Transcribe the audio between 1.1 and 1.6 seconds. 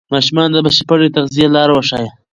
تغذیې